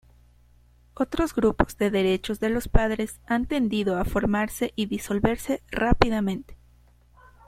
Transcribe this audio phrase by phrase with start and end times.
[0.95, 6.57] Otros grupos de derechos de los padres han tendido a formarse y disolverse rápidamente.